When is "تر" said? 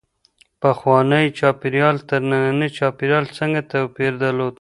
2.09-2.21